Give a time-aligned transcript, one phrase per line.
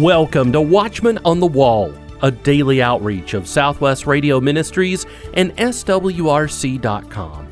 [0.00, 5.04] Welcome to Watchman on the Wall, a daily outreach of Southwest Radio Ministries
[5.34, 7.48] and SWRC.com.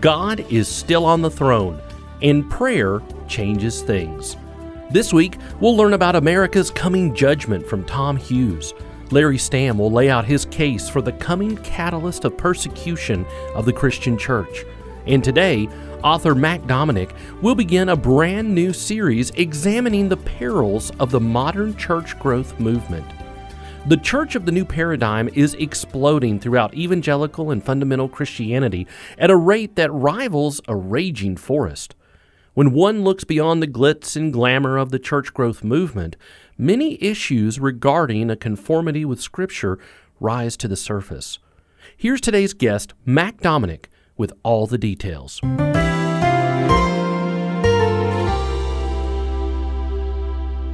[0.00, 1.80] God is still on the throne,
[2.22, 4.36] and prayer changes things.
[4.90, 8.74] This week, we'll learn about America's coming judgment from Tom Hughes.
[9.12, 13.24] Larry Stamm will lay out his case for the coming catalyst of persecution
[13.54, 14.64] of the Christian church.
[15.06, 15.68] And today,
[16.02, 21.76] author Mac Dominick will begin a brand new series examining the perils of the modern
[21.76, 23.06] church growth movement.
[23.86, 28.86] The Church of the New Paradigm is exploding throughout evangelical and fundamental Christianity
[29.16, 31.94] at a rate that rivals a raging forest.
[32.54, 36.16] When one looks beyond the glitz and glamour of the church growth movement,
[36.58, 39.78] many issues regarding a conformity with Scripture
[40.18, 41.38] rise to the surface.
[41.96, 45.40] Here's today's guest, Mac Dominick, with all the details.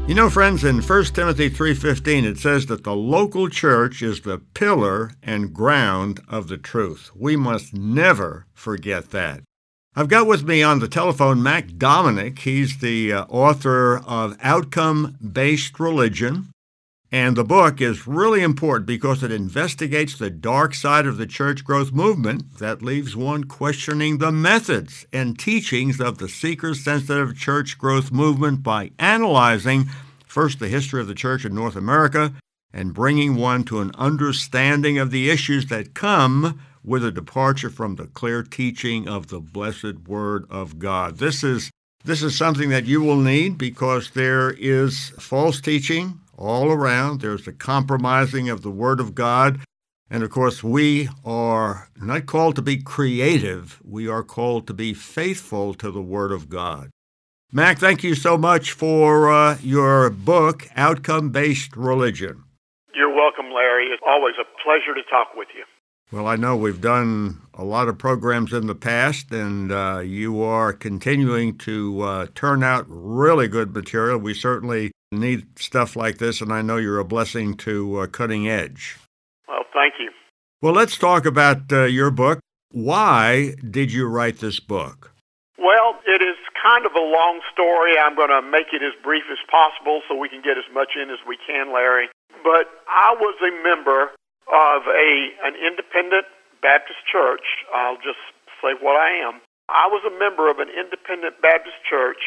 [0.09, 4.39] You know, friends, in 1 Timothy 3:15 it says that the local church is the
[4.53, 7.11] pillar and ground of the truth.
[7.15, 9.43] We must never forget that.
[9.95, 12.41] I've got with me on the telephone Mac Dominick.
[12.41, 16.51] He's the uh, author of Outcome Based Religion,
[17.13, 21.63] and the book is really important because it investigates the dark side of the church
[21.63, 27.77] growth movement that leaves one questioning the methods and teachings of the seeker sensitive church
[27.77, 29.85] growth movement by analyzing
[30.27, 32.33] first the history of the church in North America
[32.73, 37.97] and bringing one to an understanding of the issues that come with a departure from
[37.97, 41.19] the clear teaching of the blessed word of God.
[41.19, 41.71] This is
[42.05, 47.21] this is something that you will need because there is false teaching all around.
[47.21, 49.61] There's the compromising of the Word of God.
[50.11, 54.93] And of course, we are not called to be creative, we are called to be
[54.93, 56.91] faithful to the Word of God.
[57.53, 62.45] Mac, thank you so much for uh, your book, Outcome Based Religion.
[62.95, 63.87] You're welcome, Larry.
[63.87, 65.65] It's always a pleasure to talk with you.
[66.11, 70.43] Well, I know we've done a lot of programs in the past, and uh, you
[70.43, 74.19] are continuing to uh, turn out really good material.
[74.19, 78.49] We certainly need stuff like this, and I know you're a blessing to uh, Cutting
[78.49, 78.99] Edge.
[79.47, 80.11] Well, thank you.
[80.61, 82.41] Well, let's talk about uh, your book.
[82.71, 85.13] Why did you write this book?
[85.59, 87.99] Well, it is kind of a long story.
[87.99, 90.97] I'm going to make it as brief as possible so we can get as much
[90.97, 92.09] in as we can, Larry.
[92.43, 94.11] But I was a member
[94.49, 95.11] of a
[95.45, 96.27] an independent
[96.63, 97.45] Baptist church.
[97.75, 98.23] I'll just
[98.63, 99.43] say what I am.
[99.69, 102.23] I was a member of an independent Baptist church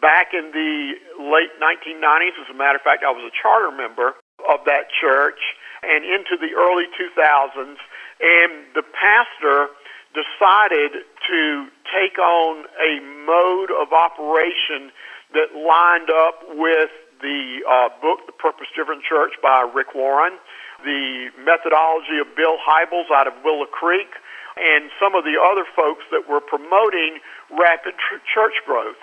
[0.00, 2.36] back in the late 1990s.
[2.40, 4.16] As a matter of fact, I was a charter member
[4.48, 5.40] of that church
[5.82, 7.78] and into the early 2000s.
[8.20, 9.72] And the pastor
[10.12, 11.40] decided to
[11.88, 14.90] take on a mode of operation
[15.32, 16.90] that lined up with
[17.22, 20.36] the uh, book, The Purpose Driven Church by Rick Warren,
[20.82, 24.08] the methodology of Bill Hybels out of Willow Creek,
[24.56, 27.20] and some of the other folks that were promoting
[27.52, 28.98] rapid tr- church growth.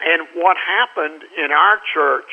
[0.00, 2.30] And what happened in our church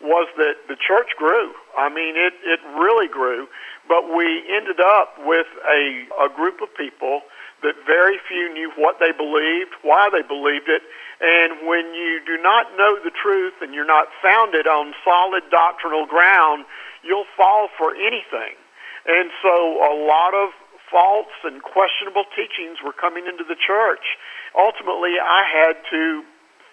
[0.00, 1.52] was that the church grew.
[1.76, 3.48] I mean, it, it really grew.
[3.88, 7.20] But we ended up with a, a group of people
[7.62, 10.80] that very few knew what they believed, why they believed it.
[11.20, 16.06] And when you do not know the truth and you're not founded on solid doctrinal
[16.06, 16.64] ground,
[17.04, 18.56] you'll fall for anything.
[19.04, 20.56] And so a lot of
[20.88, 24.16] false and questionable teachings were coming into the church.
[24.56, 26.24] Ultimately, I had to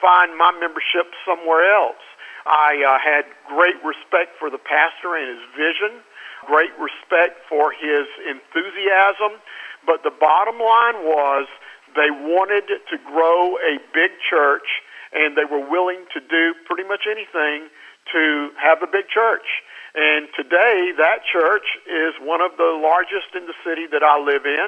[0.01, 2.01] find my membership somewhere else.
[2.47, 5.99] I uh, had great respect for the pastor and his vision,
[6.47, 9.43] great respect for his enthusiasm,
[9.85, 11.47] but the bottom line was
[11.95, 14.67] they wanted to grow a big church
[15.11, 17.67] and they were willing to do pretty much anything
[18.11, 19.47] to have a big church.
[19.95, 24.45] And today, that church is one of the largest in the city that I live
[24.45, 24.67] in.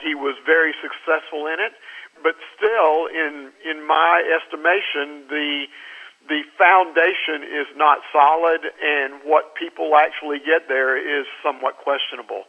[0.00, 1.74] He was very successful in it
[2.22, 5.66] but still, in in my estimation, the
[6.28, 12.44] the foundation is not solid, and what people actually get there is somewhat questionable.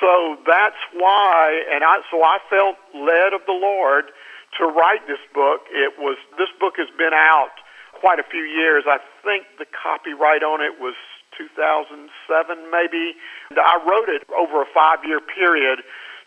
[0.00, 4.10] So that's why, and I so I felt led of the Lord
[4.58, 5.68] to write this book.
[5.70, 7.54] It was this book has been out
[8.00, 8.84] quite a few years.
[8.88, 10.96] I think the copyright on it was
[11.36, 12.08] 2007,
[12.72, 13.14] maybe.
[13.54, 15.80] I wrote it over a five year period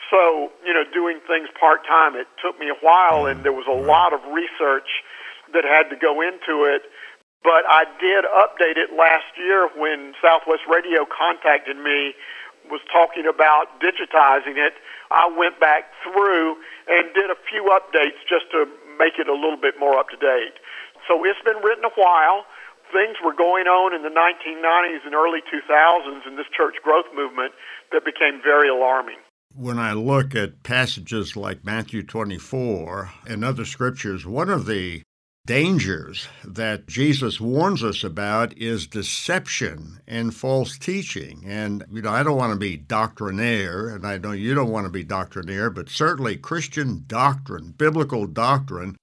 [0.09, 3.67] so, you know, doing things part time, it took me a while, and there was
[3.67, 4.89] a lot of research
[5.53, 6.83] that had to go into it.
[7.43, 12.15] But I did update it last year when Southwest Radio contacted me,
[12.71, 14.73] was talking about digitizing it.
[15.11, 16.55] I went back through
[16.87, 18.65] and did a few updates just to
[18.95, 20.55] make it a little bit more up to date.
[21.07, 22.45] So it's been written a while.
[22.93, 27.51] things were going on in the 1990s and early 2000s in this church growth movement
[27.91, 29.17] that became very alarming.
[29.55, 35.03] When I look at passages like Matthew 24 and other scriptures, one of the
[35.45, 41.43] dangers that Jesus warns us about is deception and false teaching.
[41.45, 44.85] And, you know, I don't want to be doctrinaire, and I know you don't want
[44.85, 48.95] to be doctrinaire, but certainly Christian doctrine, biblical doctrine,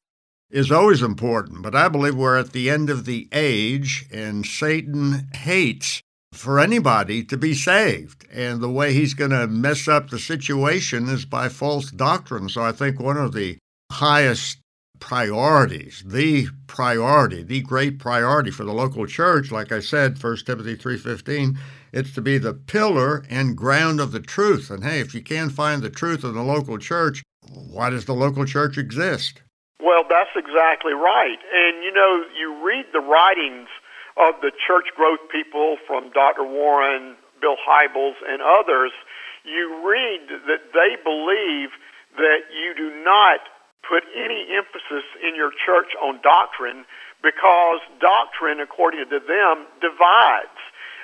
[0.50, 1.62] is always important.
[1.62, 7.24] But I believe we're at the end of the age, and Satan hates for anybody
[7.24, 8.26] to be saved.
[8.32, 12.48] And the way he's going to mess up the situation is by false doctrine.
[12.48, 13.58] So I think one of the
[13.90, 14.58] highest
[15.00, 20.76] priorities, the priority, the great priority for the local church, like I said, 1 Timothy
[20.76, 21.58] 3:15,
[21.92, 24.70] it's to be the pillar and ground of the truth.
[24.70, 28.14] And hey, if you can't find the truth in the local church, why does the
[28.14, 29.42] local church exist?
[29.82, 31.38] Well, that's exactly right.
[31.52, 33.68] And you know, you read the writings
[34.16, 36.44] of the church growth people from Dr.
[36.44, 38.92] Warren, Bill Hybels, and others,
[39.44, 41.70] you read that they believe
[42.16, 43.40] that you do not
[43.86, 46.84] put any emphasis in your church on doctrine
[47.22, 50.60] because doctrine, according to them, divides.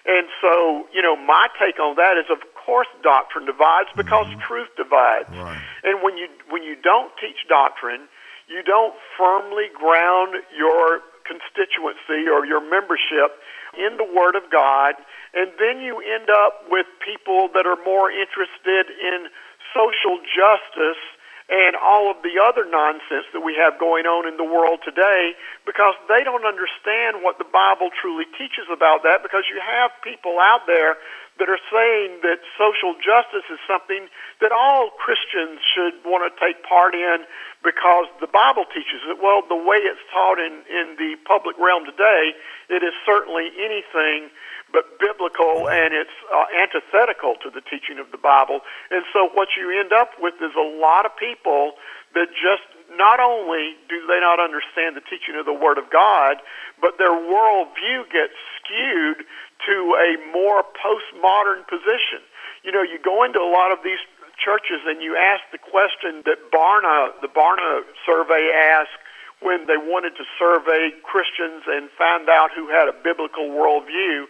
[0.07, 4.47] And so, you know, my take on that is, of course, doctrine divides because mm-hmm.
[4.47, 5.31] truth divides.
[5.35, 5.59] Right.
[5.83, 8.07] And when you when you don't teach doctrine,
[8.47, 13.37] you don't firmly ground your constituency or your membership
[13.75, 14.95] in the Word of God,
[15.35, 19.29] and then you end up with people that are more interested in
[19.75, 21.03] social justice
[21.47, 25.31] and all of the other nonsense that we have going on in the world today
[25.63, 30.43] because they don't understand what the Bible truly teaches about that because you have people
[30.43, 30.99] out there
[31.39, 34.09] that are saying that social justice is something
[34.41, 37.29] that all Christians should want to take part in
[37.61, 39.21] because the Bible teaches it.
[39.21, 42.33] Well, the way it's taught in, in the public realm today,
[42.73, 44.33] it is certainly anything
[44.73, 48.61] but biblical and it's uh, antithetical to the teaching of the Bible.
[48.91, 51.77] And so what you end up with is a lot of people
[52.15, 56.39] that just not only do they not understand the teaching of the Word of God,
[56.81, 59.27] but their worldview gets skewed
[59.67, 62.23] to a more postmodern position.
[62.63, 64.01] You know, you go into a lot of these
[64.39, 69.01] churches and you ask the question that Barna, the Barna survey asked
[69.41, 74.27] when they wanted to survey Christians and find out who had a biblical worldview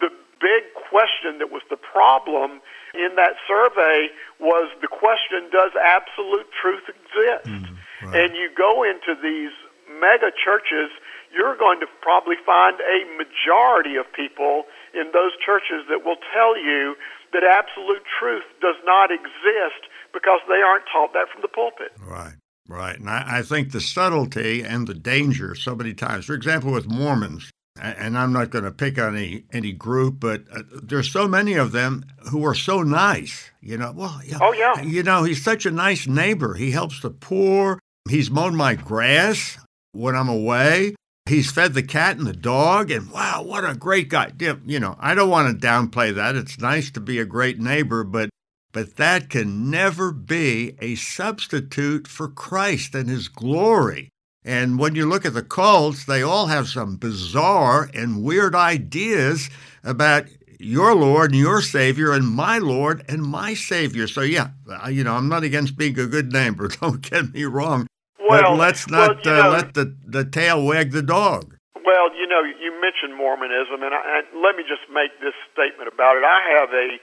[0.00, 0.10] the
[0.40, 2.60] big question that was the problem
[2.94, 4.08] in that survey
[4.40, 7.46] was the question does absolute truth exist?
[7.46, 8.24] Mm, right.
[8.24, 9.52] And you go into these
[9.88, 10.90] mega churches,
[11.32, 16.58] you're going to probably find a majority of people in those churches that will tell
[16.58, 16.94] you
[17.32, 21.92] that absolute truth does not exist because they aren't taught that from the pulpit.
[21.98, 22.36] Right.
[22.68, 22.98] Right.
[22.98, 26.86] And I, I think the subtlety and the danger so many times, for example, with
[26.86, 27.50] Mormons,
[27.80, 31.54] and I'm not going to pick on any any group, but uh, there's so many
[31.54, 33.50] of them who are so nice.
[33.60, 36.54] You know, well, yeah, oh yeah, you know, he's such a nice neighbor.
[36.54, 37.78] He helps the poor.
[38.08, 39.58] He's mowed my grass
[39.92, 40.94] when I'm away.
[41.26, 44.32] He's fed the cat and the dog, and wow, what a great guy!
[44.66, 46.34] You know, I don't want to downplay that.
[46.34, 48.28] It's nice to be a great neighbor, but
[48.72, 54.08] but that can never be a substitute for Christ and His glory.
[54.44, 59.48] And when you look at the cults, they all have some bizarre and weird ideas
[59.84, 60.26] about
[60.58, 64.08] your Lord and your Savior and my Lord and my Savior.
[64.08, 64.50] So, yeah,
[64.88, 66.68] you know, I'm not against being a good neighbor.
[66.80, 67.86] Don't get me wrong.
[68.32, 71.56] Well, but let's not well, uh, know, let the, the tail wag the dog.
[71.84, 75.92] Well, you know, you mentioned Mormonism, and, I, and let me just make this statement
[75.92, 76.24] about it.
[76.24, 76.98] I have a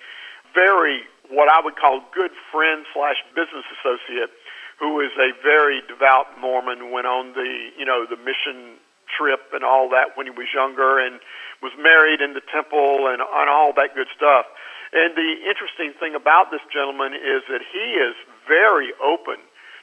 [0.55, 4.31] very, what I would call good friend slash business associate
[4.79, 8.79] who is a very devout Mormon, went on the you know the mission
[9.11, 11.19] trip and all that when he was younger, and
[11.61, 14.47] was married in the temple and on all that good stuff.
[14.95, 18.15] And the interesting thing about this gentleman is that he is
[18.47, 19.37] very open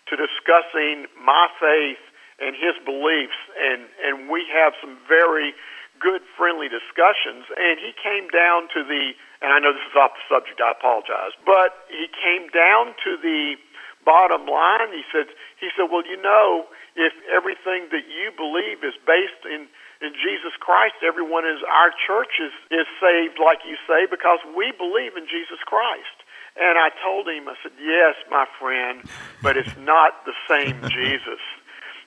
[0.09, 2.03] to discussing my faith
[2.39, 5.55] and his beliefs, and and we have some very
[6.01, 7.49] good friendly discussions.
[7.57, 10.77] And he came down to the, and I know this is off the subject, I
[10.77, 13.57] apologize, but he came down to the
[14.05, 15.27] bottom line, he said,
[15.59, 19.69] he said, well, you know, if everything that you believe is based in
[20.05, 24.69] in Jesus Christ, everyone in our church is, is saved, like you say, because we
[24.77, 26.16] believe in Jesus Christ.
[26.59, 29.05] And I told him, I said, yes, my friend,
[29.43, 31.41] but it's not the same Jesus.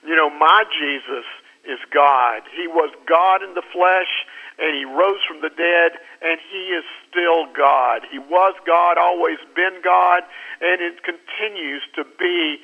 [0.02, 1.26] You know, my Jesus
[1.64, 2.42] is God.
[2.56, 4.10] He was God in the flesh,
[4.58, 8.02] and he rose from the dead, and he is still God.
[8.10, 10.22] He was God, always been God,
[10.60, 12.58] and it continues to be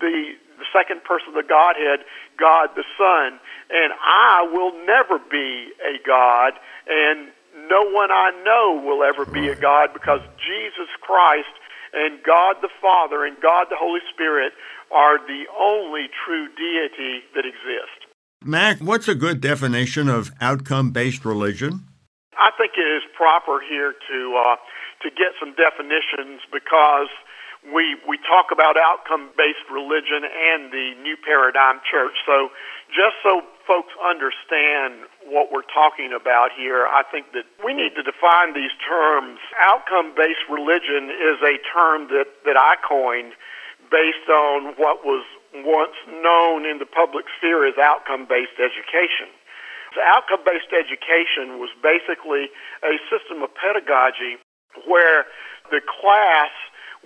[0.00, 2.06] the the second person of the Godhead,
[2.38, 3.40] God the Son.
[3.70, 6.54] and I will never be a God,
[6.86, 7.28] and
[7.68, 11.52] no one I know will ever be a God because Jesus Christ
[11.92, 14.52] and God the Father and God the Holy Spirit
[14.90, 18.04] are the only true deity that exists.
[18.44, 21.86] Mac, what's a good definition of outcome based religion?
[22.36, 24.56] I think it is proper here to uh,
[25.02, 27.08] to get some definitions because
[27.72, 32.16] we we talk about outcome based religion and the new paradigm church.
[32.26, 32.50] So
[32.94, 38.06] just so folks understand what we're talking about here, I think that we need to
[38.06, 39.42] define these terms.
[39.58, 43.34] Outcome based religion is a term that, that I coined
[43.90, 49.30] based on what was once known in the public sphere as outcome based education.
[49.94, 52.50] So Outcome based education was basically
[52.82, 54.38] a system of pedagogy
[54.86, 55.26] where
[55.70, 56.50] the class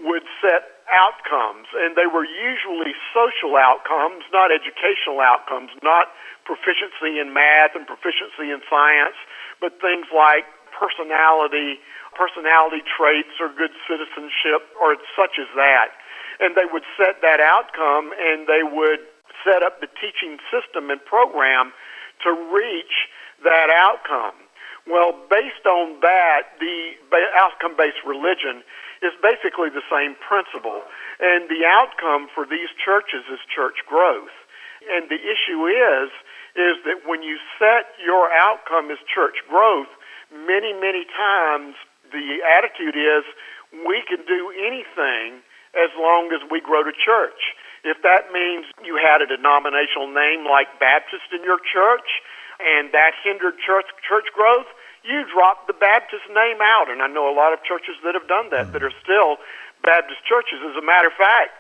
[0.01, 6.09] would set outcomes, and they were usually social outcomes, not educational outcomes, not
[6.45, 9.17] proficiency in math and proficiency in science,
[9.61, 11.81] but things like personality,
[12.17, 15.93] personality traits, or good citizenship, or such as that.
[16.41, 19.05] And they would set that outcome, and they would
[19.45, 21.73] set up the teaching system and program
[22.25, 23.11] to reach
[23.45, 24.35] that outcome.
[24.89, 26.97] Well, based on that, the
[27.37, 28.65] outcome based religion
[29.03, 30.83] is basically the same principle.
[31.21, 34.35] And the outcome for these churches is church growth.
[34.91, 36.11] And the issue is,
[36.57, 39.91] is that when you set your outcome as church growth,
[40.33, 41.75] many, many times
[42.11, 43.23] the attitude is
[43.85, 45.45] we can do anything
[45.77, 47.55] as long as we grow to church.
[47.85, 52.09] If that means you had a denominational name like Baptist in your church
[52.59, 54.67] and that hindered church church growth,
[55.09, 56.93] you drop the Baptist name out.
[56.93, 58.73] And I know a lot of churches that have done that, mm.
[58.77, 59.41] that are still
[59.81, 60.61] Baptist churches.
[60.61, 61.57] As a matter of fact,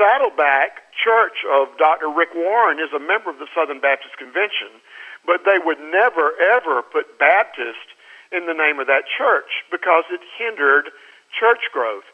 [0.00, 2.08] Saddleback Church of Dr.
[2.08, 4.80] Rick Warren is a member of the Southern Baptist Convention,
[5.28, 7.92] but they would never, ever put Baptist
[8.32, 10.88] in the name of that church because it hindered
[11.36, 12.08] church growth.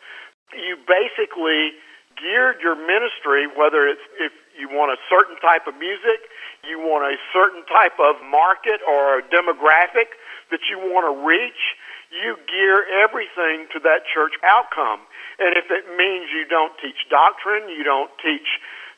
[0.50, 1.78] You basically
[2.18, 6.26] geared your ministry, whether it's if you want a certain type of music,
[6.66, 10.14] you want a certain type of market or demographic,
[10.50, 11.62] that you want to reach,
[12.08, 15.04] you gear everything to that church outcome.
[15.38, 18.48] And if it means you don't teach doctrine, you don't teach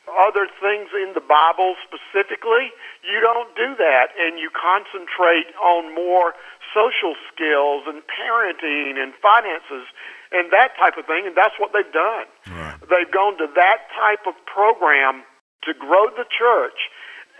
[0.09, 2.73] other things in the Bible specifically,
[3.05, 4.15] you don't do that.
[4.17, 6.33] And you concentrate on more
[6.73, 9.85] social skills and parenting and finances
[10.31, 11.27] and that type of thing.
[11.27, 12.27] And that's what they've done.
[12.47, 12.79] Right.
[12.89, 15.27] They've gone to that type of program
[15.67, 16.79] to grow the church.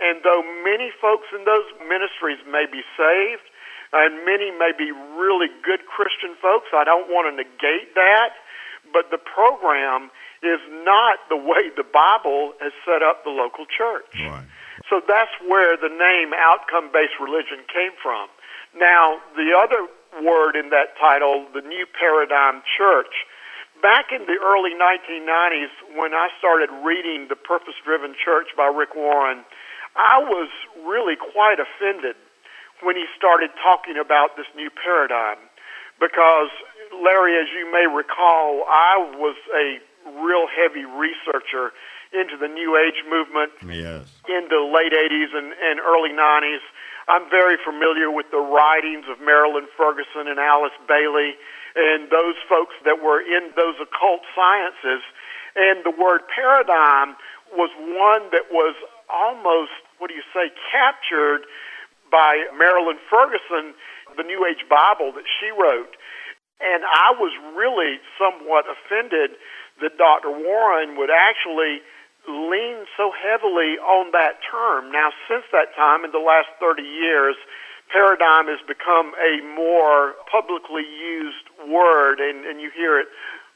[0.01, 3.46] And though many folks in those ministries may be saved,
[3.93, 6.72] and many may be really good Christian folks.
[6.74, 8.34] I don't want to negate that,
[8.93, 10.10] but the program
[10.41, 14.15] is not the way the Bible has set up the local church.
[14.15, 14.48] Right.
[14.89, 18.27] So that's where the name outcome based religion came from.
[18.74, 19.86] Now, the other
[20.24, 23.12] word in that title, the New Paradigm Church,
[23.84, 28.96] back in the early 1990s when I started reading The Purpose Driven Church by Rick
[28.96, 29.43] Warren,
[29.95, 30.50] I was
[30.86, 32.15] really quite offended
[32.81, 35.38] when he started talking about this new paradigm.
[36.00, 36.50] Because,
[37.03, 39.77] Larry, as you may recall, I was a
[40.17, 41.74] real heavy researcher
[42.12, 44.03] into the New Age movement yes.
[44.27, 46.63] in the late 80s and, and early 90s.
[47.07, 51.38] I'm very familiar with the writings of Marilyn Ferguson and Alice Bailey
[51.75, 55.01] and those folks that were in those occult sciences.
[55.55, 57.15] And the word paradigm
[57.53, 58.75] was one that was
[59.12, 61.46] almost, what do you say, captured
[62.12, 63.75] by Marilyn Ferguson,
[64.18, 65.96] the New Age Bible that she wrote.
[66.60, 69.39] And I was really somewhat offended
[69.82, 70.30] that Dr.
[70.30, 71.82] Warren would actually
[72.30, 74.91] lean so heavily on that term.
[74.91, 77.34] Now, since that time, in the last 30 years,
[77.89, 83.08] paradigm has become a more publicly used word, and, and you hear it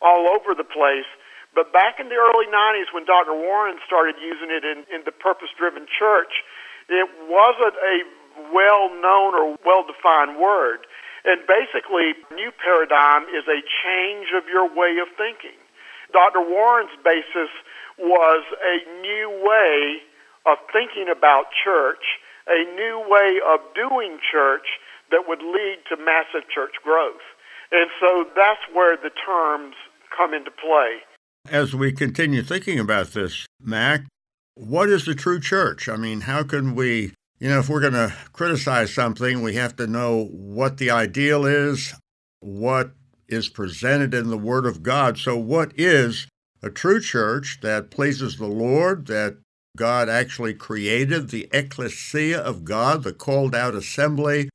[0.02, 1.08] all over the place.
[1.56, 3.32] But back in the early 90s, when Dr.
[3.32, 6.44] Warren started using it in, in the purpose driven church,
[6.92, 7.96] it wasn't a
[8.52, 10.84] well known or well defined word.
[11.24, 15.58] And basically, new paradigm is a change of your way of thinking.
[16.14, 16.44] Dr.
[16.44, 17.50] Warren's basis
[17.98, 20.04] was a new way
[20.46, 22.04] of thinking about church,
[22.46, 24.68] a new way of doing church
[25.10, 27.24] that would lead to massive church growth.
[27.72, 29.74] And so that's where the terms
[30.16, 31.02] come into play.
[31.50, 34.06] As we continue thinking about this, Mac,
[34.56, 35.88] what is the true church?
[35.88, 39.75] I mean, how can we you know, if we're going to criticize something, we have
[39.75, 41.94] to know what the ideal is,
[42.40, 42.92] what
[43.28, 45.18] is presented in the Word of God.
[45.18, 46.28] So, what is
[46.64, 49.38] a true church that pleases the Lord, that
[49.75, 54.50] God actually created the ecclesia of God, the called out assembly.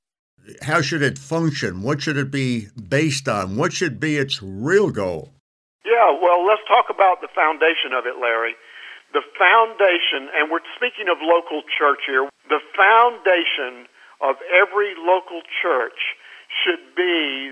[0.62, 1.82] How should it function?
[1.82, 3.56] What should it be based on?
[3.56, 5.35] What should be its real goal?
[6.30, 8.54] Well, let's talk about the foundation of it, Larry.
[9.10, 13.90] The foundation, and we're speaking of local church here, the foundation
[14.22, 15.99] of every local church
[16.62, 17.50] should be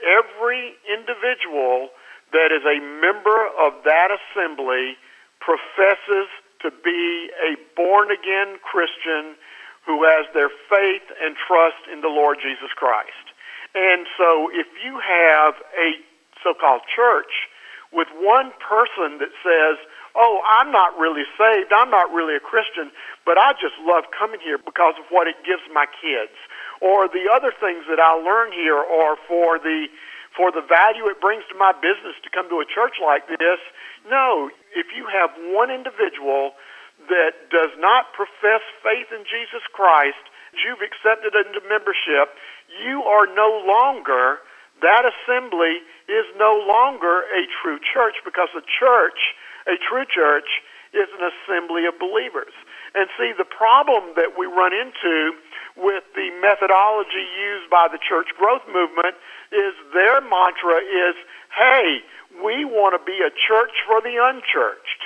[0.00, 1.92] every individual
[2.32, 4.96] that is a member of that assembly
[5.44, 6.32] professes
[6.64, 9.36] to be a born again Christian
[9.84, 13.36] who has their faith and trust in the Lord Jesus Christ.
[13.76, 16.00] And so if you have a
[16.40, 17.52] so called church
[17.94, 19.78] with one person that says,
[20.14, 22.94] Oh, I'm not really saved, I'm not really a Christian,
[23.26, 26.34] but I just love coming here because of what it gives my kids.
[26.78, 29.90] Or the other things that I learn here or for the
[30.34, 33.62] for the value it brings to my business to come to a church like this.
[34.10, 36.58] No, if you have one individual
[37.06, 40.18] that does not profess faith in Jesus Christ,
[40.58, 42.34] you've accepted into membership,
[42.82, 44.42] you are no longer,
[44.82, 50.48] that assembly is no longer a true church because a church, a true church,
[50.92, 52.54] is an assembly of believers.
[52.94, 55.34] And see, the problem that we run into
[55.74, 59.18] with the methodology used by the church growth movement
[59.50, 61.18] is their mantra is,
[61.50, 61.98] hey,
[62.44, 65.02] we want to be a church for the unchurched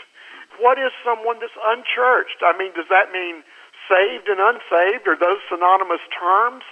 [0.58, 2.42] what is someone that's unchurched?
[2.42, 3.42] I mean, does that mean
[3.86, 5.06] saved and unsaved?
[5.06, 6.66] Are those synonymous terms?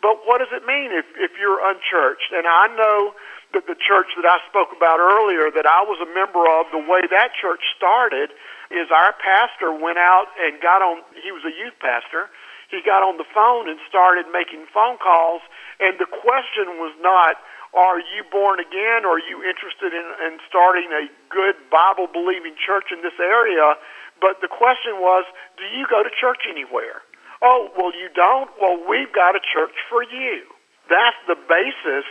[0.00, 2.30] But what does it mean if, if you're unchurched?
[2.34, 3.14] And I know
[3.52, 6.82] that the church that I spoke about earlier, that I was a member of, the
[6.82, 8.32] way that church started
[8.72, 12.32] is our pastor went out and got on, he was a youth pastor,
[12.72, 15.44] he got on the phone and started making phone calls,
[15.76, 17.36] and the question was not,
[17.72, 19.08] are you born again?
[19.08, 23.80] Are you interested in, in starting a good Bible believing church in this area?
[24.20, 25.24] But the question was,
[25.56, 27.00] do you go to church anywhere?
[27.40, 28.52] Oh, well, you don't?
[28.60, 30.44] Well, we've got a church for you.
[30.92, 32.04] That's the basis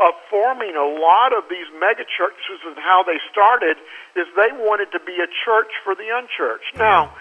[0.00, 3.76] of forming a lot of these mega churches and how they started
[4.16, 6.72] is they wanted to be a church for the unchurched.
[6.74, 6.88] Mm-hmm.
[6.88, 7.12] Now,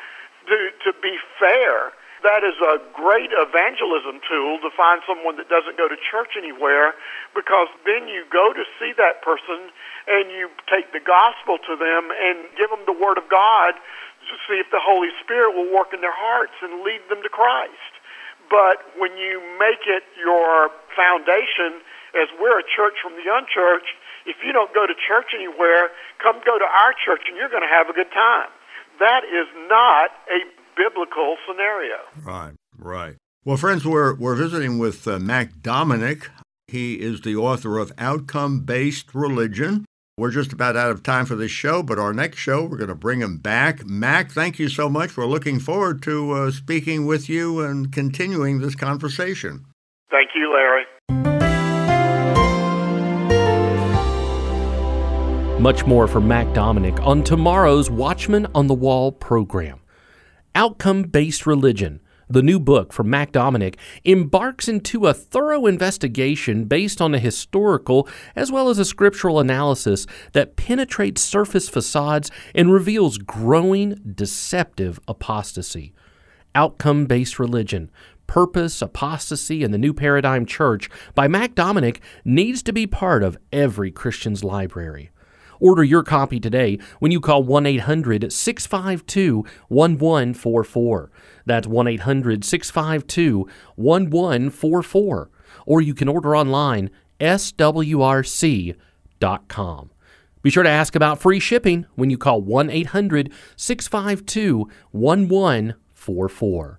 [0.47, 1.91] to, to be fair,
[2.23, 6.95] that is a great evangelism tool to find someone that doesn't go to church anywhere
[7.35, 9.71] because then you go to see that person
[10.07, 14.35] and you take the gospel to them and give them the word of God to
[14.47, 17.93] see if the Holy Spirit will work in their hearts and lead them to Christ.
[18.51, 21.79] But when you make it your foundation
[22.15, 23.95] as we're a church from the unchurched,
[24.25, 25.89] if you don't go to church anywhere,
[26.21, 28.49] come go to our church and you're going to have a good time.
[28.99, 30.43] That is not a
[30.75, 31.97] biblical scenario.
[32.23, 33.15] Right, right.
[33.45, 36.29] Well, friends, we're, we're visiting with uh, Mac Dominick.
[36.67, 39.85] He is the author of Outcome Based Religion.
[40.17, 42.89] We're just about out of time for this show, but our next show, we're going
[42.89, 43.85] to bring him back.
[43.85, 45.15] Mac, thank you so much.
[45.15, 49.65] We're looking forward to uh, speaking with you and continuing this conversation.
[50.11, 50.83] Thank you, Larry.
[55.59, 59.81] Much more from Mac Dominick on tomorrow's Watchman on the Wall program.
[60.55, 67.01] Outcome Based Religion, the new book from Mac Dominick, embarks into a thorough investigation based
[67.01, 73.17] on a historical as well as a scriptural analysis that penetrates surface facades and reveals
[73.17, 75.91] growing deceptive apostasy.
[76.55, 77.91] Outcome Based Religion,
[78.27, 83.37] Purpose, Apostasy, and the New Paradigm Church by Mac Dominick needs to be part of
[83.51, 85.11] every Christian's library.
[85.59, 91.11] Order your copy today when you call 1 800 652 1144.
[91.45, 95.29] That's 1 800 652 1144.
[95.65, 97.51] Or you can order online swrc.com.
[100.41, 106.78] Be sure to ask about free shipping when you call 1 800 652 1144.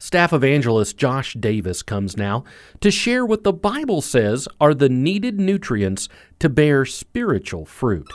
[0.00, 2.44] Staff evangelist Josh Davis comes now
[2.80, 6.08] to share what the Bible says are the needed nutrients
[6.38, 8.06] to bear spiritual fruit.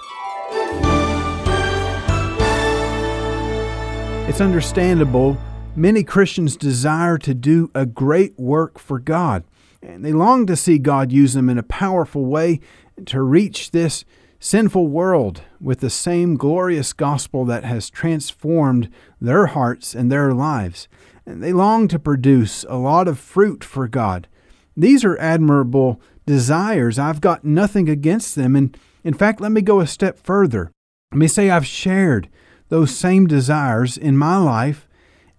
[4.30, 5.38] It's understandable.
[5.76, 9.44] Many Christians desire to do a great work for God,
[9.82, 12.62] and they long to see God use them in a powerful way
[13.08, 14.06] to reach this
[14.44, 18.90] sinful world with the same glorious gospel that has transformed
[19.22, 20.88] their hearts and their lives
[21.26, 24.28] and they long to produce a lot of fruit for God.
[24.76, 27.00] These are admirable desires.
[27.00, 28.56] I've got nothing against them.
[28.56, 30.72] And in fact, let me go a step further.
[31.12, 32.30] Let me say I've shared
[32.70, 34.88] those same desires in my life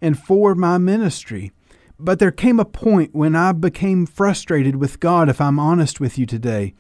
[0.00, 1.52] and for my ministry.
[1.98, 6.18] But there came a point when I became frustrated with God, if I'm honest with
[6.18, 6.74] you today.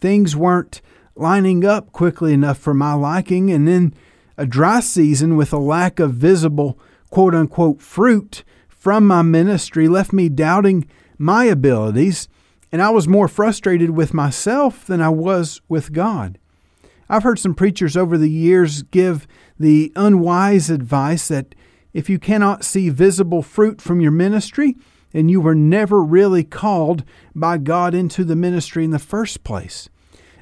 [0.00, 0.80] Things weren't
[1.14, 3.94] lining up quickly enough for my liking, and then
[4.38, 6.78] A dry season with a lack of visible
[7.10, 12.28] quote unquote fruit from my ministry left me doubting my abilities,
[12.72, 16.38] and I was more frustrated with myself than I was with God.
[17.08, 19.26] I've heard some preachers over the years give
[19.60, 21.54] the unwise advice that
[21.92, 24.76] if you cannot see visible fruit from your ministry,
[25.12, 29.90] then you were never really called by God into the ministry in the first place.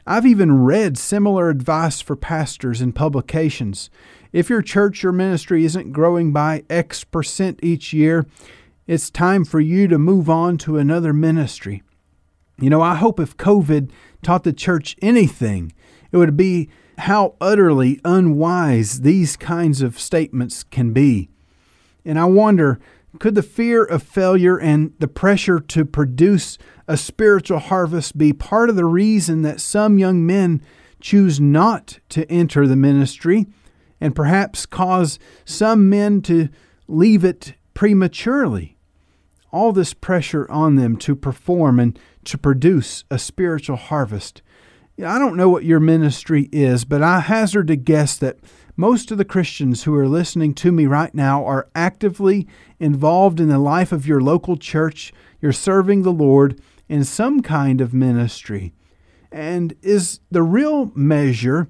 [0.06, 3.90] I've even read similar advice for pastors in publications.
[4.32, 8.26] If your church or ministry isn't growing by X percent each year,
[8.86, 11.82] it's time for you to move on to another ministry.
[12.58, 13.90] You know, I hope if COVID
[14.22, 15.72] taught the church anything,
[16.12, 21.30] it would be how utterly unwise these kinds of statements can be.
[22.04, 22.80] And I wonder
[23.18, 28.70] could the fear of failure and the pressure to produce a spiritual harvest be part
[28.70, 30.62] of the reason that some young men
[31.00, 33.46] choose not to enter the ministry
[34.00, 36.48] and perhaps cause some men to
[36.86, 38.76] leave it prematurely?
[39.52, 44.42] All this pressure on them to perform and to produce a spiritual harvest.
[44.98, 48.38] I don't know what your ministry is, but I hazard to guess that
[48.80, 53.50] most of the Christians who are listening to me right now are actively involved in
[53.50, 55.12] the life of your local church.
[55.38, 58.72] You're serving the Lord in some kind of ministry.
[59.30, 61.68] And is the real measure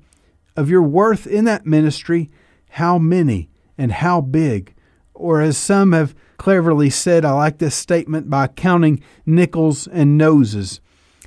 [0.56, 2.30] of your worth in that ministry
[2.70, 4.72] how many and how big?
[5.12, 10.80] Or as some have cleverly said, I like this statement by counting nickels and noses.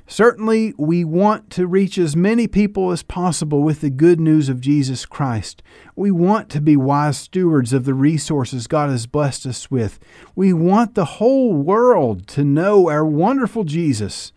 [0.06, 4.60] Certainly, we want to reach as many people as possible with the good news of
[4.60, 5.62] Jesus Christ.
[5.96, 9.98] We want to be wise stewards of the resources God has blessed us with.
[10.36, 14.32] We want the whole world to know our wonderful Jesus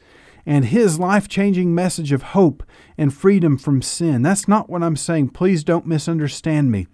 [0.45, 2.63] and his life changing message of hope
[2.97, 4.21] and freedom from sin.
[4.21, 5.29] That's not what I'm saying.
[5.29, 6.87] Please don't misunderstand me.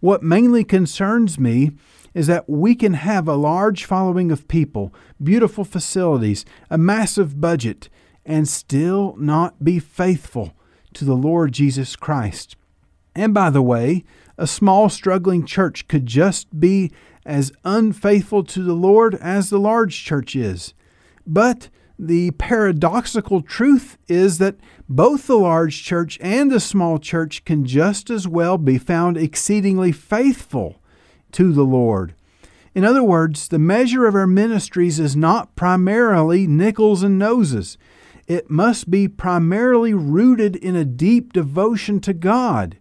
[0.00, 1.70] What mainly concerns me
[2.12, 7.88] is that we can have a large following of people, beautiful facilities, a massive budget,
[8.26, 10.54] and still not be faithful
[10.92, 12.56] to the Lord Jesus Christ.
[13.14, 14.04] And by the way,
[14.36, 16.90] a small struggling church could just be
[17.24, 20.74] as unfaithful to the Lord as the large church is.
[21.26, 24.56] But the paradoxical truth is that
[24.88, 29.92] both the large church and the small church can just as well be found exceedingly
[29.92, 30.80] faithful
[31.32, 32.14] to the Lord.
[32.74, 37.78] In other words, the measure of our ministries is not primarily nickels and noses
[38.26, 42.78] it must be primarily rooted in a deep devotion to God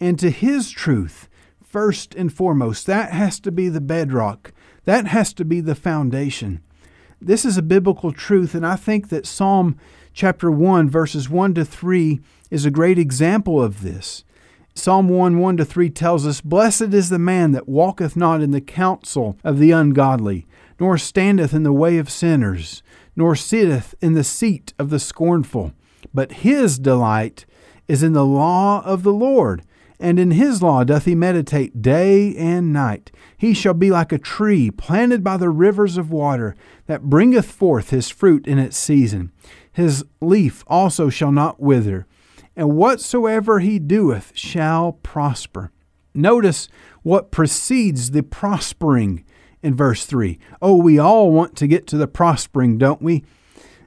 [0.00, 1.28] and to His truth,
[1.62, 2.86] first and foremost.
[2.86, 4.52] That has to be the bedrock,
[4.84, 6.62] that has to be the foundation.
[7.20, 9.76] This is a biblical truth, and I think that Psalm
[10.12, 14.24] chapter 1, verses 1 to 3, is a great example of this.
[14.74, 18.52] Psalm 1 1 to 3 tells us, Blessed is the man that walketh not in
[18.52, 20.46] the counsel of the ungodly,
[20.80, 22.82] nor standeth in the way of sinners
[23.16, 25.72] nor sitteth in the seat of the scornful.
[26.12, 27.46] But his delight
[27.88, 29.62] is in the law of the Lord,
[29.98, 33.10] and in his law doth he meditate day and night.
[33.36, 37.90] He shall be like a tree planted by the rivers of water, that bringeth forth
[37.90, 39.30] his fruit in its season.
[39.72, 42.06] His leaf also shall not wither,
[42.56, 45.70] and whatsoever he doeth shall prosper.
[46.14, 46.68] Notice
[47.02, 49.24] what precedes the prospering
[49.62, 50.38] in verse 3.
[50.60, 53.24] Oh, we all want to get to the prospering, don't we?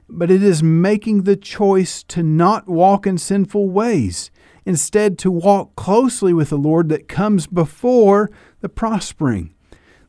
[0.08, 4.30] But it is making the choice to not walk in sinful ways,
[4.64, 9.54] instead, to walk closely with the Lord that comes before the prospering.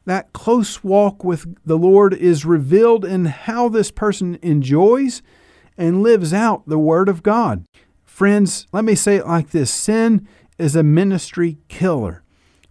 [0.05, 5.23] That close walk with the Lord is revealed in how this person enjoys
[5.77, 7.65] and lives out the Word of God.
[8.03, 12.23] Friends, let me say it like this sin is a ministry killer.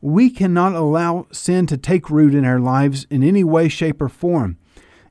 [0.04, 4.10] We cannot allow sin to take root in our lives in any way, shape, or
[4.10, 4.58] form.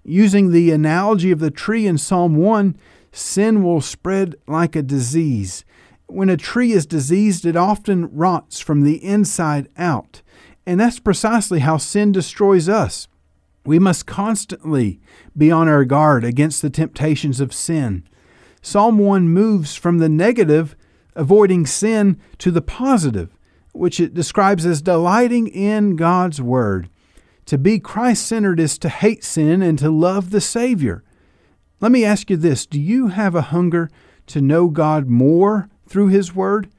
[0.04, 2.78] Using the analogy of the tree in Psalm 1,
[3.12, 5.66] sin will spread like a disease.
[6.06, 10.22] When a tree is diseased, it often rots from the inside out.
[10.64, 13.08] And that's precisely how sin destroys us.
[13.66, 15.00] We must constantly
[15.36, 18.08] be on our guard against the temptations of sin.
[18.62, 20.76] Psalm 1 moves from the negative,
[21.16, 23.36] avoiding sin, to the positive,
[23.74, 26.90] which it describes as delighting in God's Word.
[27.48, 31.04] To be Christ centered is to hate sin and to love the Savior.
[31.82, 33.90] Let me ask you this Do you have a hunger
[34.28, 36.70] to know God more through His Word?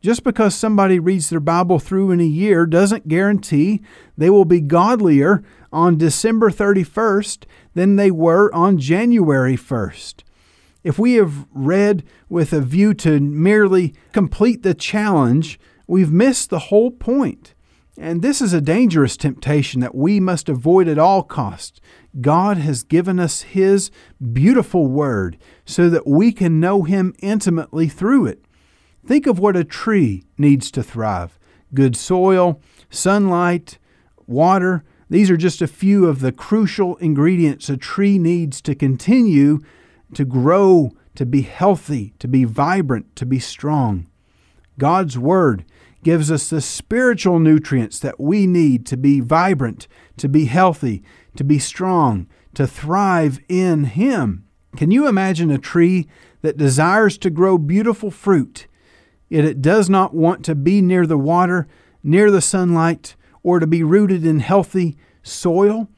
[0.00, 3.82] Just because somebody reads their Bible through in a year doesn't guarantee
[4.16, 10.22] they will be godlier on December 31st than they were on January 1st.
[10.82, 15.60] If we have read with a view to merely complete the challenge
[15.90, 17.52] we've missed the whole point.
[17.98, 21.80] And this is a dangerous temptation that we must avoid at all costs.
[22.20, 23.90] God has given us His
[24.32, 28.44] beautiful Word so that we can know Him intimately through it.
[29.04, 31.38] Think of what a tree needs to thrive
[31.74, 33.78] good soil, sunlight,
[34.26, 34.84] water.
[35.08, 39.58] These are just a few of the crucial ingredients a tree needs to continue
[40.14, 44.06] to grow, to be healthy, to be vibrant, to be strong.
[44.78, 45.64] God's Word
[46.02, 49.86] gives us the spiritual nutrients that we need to be vibrant,
[50.16, 51.02] to be healthy,
[51.36, 54.44] to be strong, to thrive in Him.
[54.76, 56.08] Can you imagine a tree
[56.42, 58.66] that desires to grow beautiful fruit,
[59.28, 61.68] yet it does not want to be near the water,
[62.02, 65.88] near the sunlight, or to be rooted in healthy soil?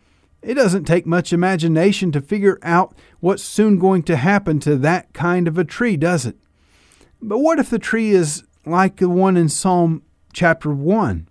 [0.42, 5.12] It doesn't take much imagination to figure out what's soon going to happen to that
[5.12, 6.36] kind of a tree, does it?
[7.20, 11.29] But what if the tree is like the one in Psalm chapter 1,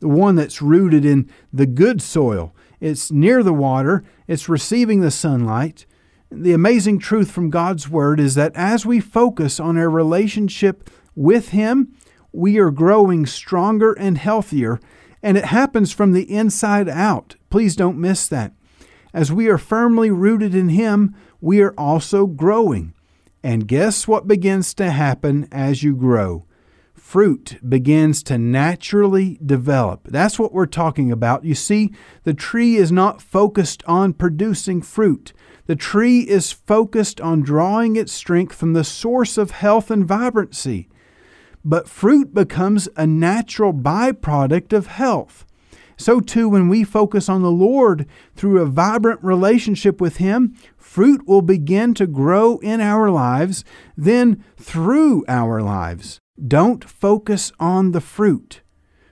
[0.00, 2.54] the one that's rooted in the good soil?
[2.80, 5.86] It's near the water, it's receiving the sunlight.
[6.30, 11.50] The amazing truth from God's Word is that as we focus on our relationship with
[11.50, 11.94] Him,
[12.32, 14.80] we are growing stronger and healthier,
[15.22, 17.36] and it happens from the inside out.
[17.50, 18.52] Please don't miss that.
[19.14, 22.94] As we are firmly rooted in Him, we are also growing.
[23.42, 26.46] And guess what begins to happen as you grow?
[27.12, 30.08] Fruit begins to naturally develop.
[30.08, 31.44] That's what we're talking about.
[31.44, 35.34] You see, the tree is not focused on producing fruit.
[35.66, 40.88] The tree is focused on drawing its strength from the source of health and vibrancy.
[41.62, 45.44] But fruit becomes a natural byproduct of health.
[45.98, 51.28] So, too, when we focus on the Lord through a vibrant relationship with Him, fruit
[51.28, 53.66] will begin to grow in our lives,
[53.98, 56.21] then through our lives.
[56.46, 58.62] Don't focus on the fruit.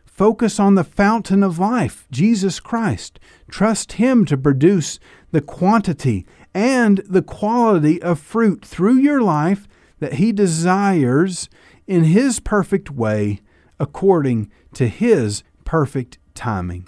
[0.05, 3.21] Focus on the fountain of life, Jesus Christ.
[3.49, 4.99] Trust Him to produce
[5.31, 9.69] the quantity and the quality of fruit through your life
[10.01, 11.49] that He desires
[11.87, 13.41] in His perfect way
[13.79, 16.87] according to His perfect timing.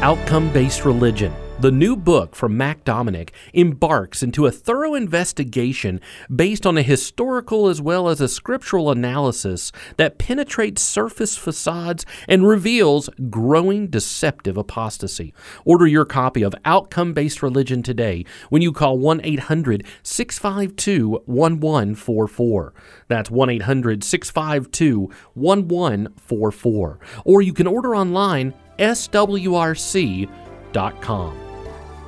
[0.00, 1.34] Outcome based religion.
[1.58, 6.02] The new book from Mac Dominick embarks into a thorough investigation
[6.34, 12.46] based on a historical as well as a scriptural analysis that penetrates surface facades and
[12.46, 15.32] reveals growing deceptive apostasy.
[15.64, 22.74] Order your copy of Outcome Based Religion today when you call 1 800 652 1144.
[23.08, 26.98] That's 1 800 652 1144.
[27.24, 29.06] Or you can order online swrc.com.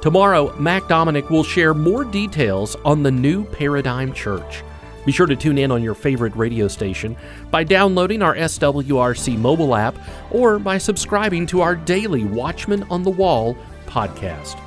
[0.01, 4.63] Tomorrow, Mac Dominick will share more details on the new Paradigm Church.
[5.05, 7.17] Be sure to tune in on your favorite radio station
[7.51, 9.97] by downloading our SWRC mobile app
[10.31, 13.57] or by subscribing to our daily Watchman on the Wall
[13.87, 14.61] podcast.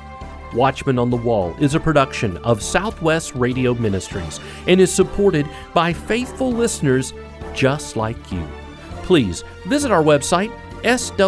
[0.52, 5.92] Watchman on the Wall is a production of Southwest Radio Ministries and is supported by
[5.92, 7.14] faithful listeners
[7.54, 8.46] just like you.
[9.04, 11.22] Please visit our website, swrc.com.